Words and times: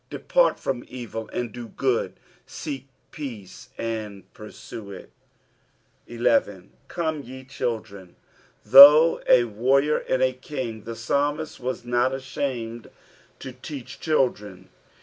14 0.09 0.19
Depart 0.23 0.59
from 0.59 0.83
evil, 0.87 1.29
and 1.31 1.51
do 1.53 1.67
good; 1.67 2.19
seek 2.47 2.87
peace, 3.11 3.69
and 3.77 4.23
pursue 4.33 4.89
it. 4.89 5.11
tl." 6.09 6.69
Ctrmt, 6.89 7.27
ye 7.27 7.43
children.''^ 7.43 8.13
Though 8.65 9.21
a 9.29 9.43
warrior 9.43 9.97
and 9.99 10.23
a 10.23 10.33
king, 10.33 10.85
the 10.85 10.95
psalmist 10.95 11.59
was 11.59 11.85
not 11.85 12.15
ashamed 12.15 12.89
to 13.37 13.51
teach 13.51 13.99
children. 13.99 14.69